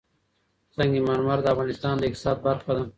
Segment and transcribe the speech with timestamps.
[0.75, 2.83] سنگ مرمر د افغانستان د اقتصاد برخه ده.